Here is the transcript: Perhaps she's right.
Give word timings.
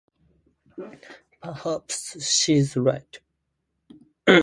Perhaps 1.43 2.19
she's 2.27 2.75
right. 2.75 3.19